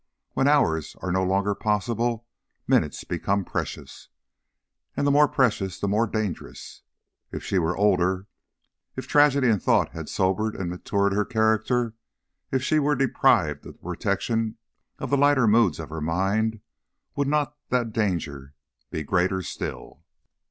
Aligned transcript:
When 0.33 0.47
hours 0.47 0.95
are 1.03 1.11
no 1.11 1.23
longer 1.23 1.53
possible, 1.53 2.25
minutes 2.67 3.03
become 3.03 3.45
precious, 3.45 4.09
and 4.97 5.05
the 5.05 5.11
more 5.11 5.27
precious 5.27 5.79
the 5.79 5.87
more 5.87 6.07
dangerous. 6.07 6.81
If 7.31 7.43
she 7.43 7.59
were 7.59 7.77
older, 7.77 8.25
if 8.95 9.07
tragedy 9.07 9.47
and 9.47 9.61
thought 9.61 9.89
had 9.91 10.09
sobered 10.09 10.55
and 10.55 10.71
matured 10.71 11.13
her 11.13 11.23
character, 11.23 11.93
if 12.51 12.63
she 12.63 12.79
were 12.79 12.95
deprived 12.95 13.63
of 13.67 13.73
the 13.73 13.77
protection 13.79 14.57
of 14.97 15.11
the 15.11 15.17
lighter 15.17 15.45
moods 15.45 15.77
of 15.77 15.89
her 15.89 16.01
mind, 16.01 16.61
would 17.15 17.27
not 17.27 17.55
the 17.69 17.83
danger 17.83 18.55
be 18.89 19.03
greater 19.03 19.43
still? 19.43 20.03